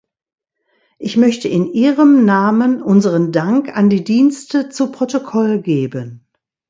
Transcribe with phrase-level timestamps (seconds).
[0.97, 6.25] Ich möchte in Ihrem Namen unseren Dank an die Dienste zu Protokoll geben.